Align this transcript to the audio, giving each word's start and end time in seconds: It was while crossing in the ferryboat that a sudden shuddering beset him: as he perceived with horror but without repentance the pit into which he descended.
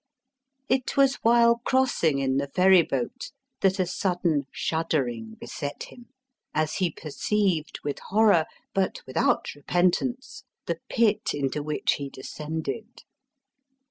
It 0.67 0.97
was 0.97 1.17
while 1.17 1.57
crossing 1.59 2.17
in 2.17 2.37
the 2.37 2.47
ferryboat 2.47 3.29
that 3.59 3.77
a 3.79 3.85
sudden 3.85 4.47
shuddering 4.51 5.35
beset 5.39 5.83
him: 5.91 6.07
as 6.55 6.77
he 6.77 6.89
perceived 6.89 7.77
with 7.83 7.99
horror 8.09 8.47
but 8.73 9.01
without 9.05 9.53
repentance 9.53 10.43
the 10.65 10.79
pit 10.89 11.35
into 11.35 11.61
which 11.61 11.97
he 11.99 12.09
descended. 12.09 13.03